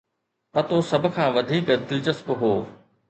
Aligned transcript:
پتو 0.53 0.77
سڀ 0.89 1.03
کان 1.15 1.29
وڌيڪ 1.35 1.63
دلچسپ 1.89 2.27
هو. 2.41 2.53